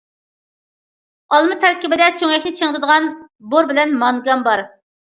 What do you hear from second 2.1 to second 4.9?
سۆڭەكنى چىڭىتىدىغان بور بىلەن مانگان بار.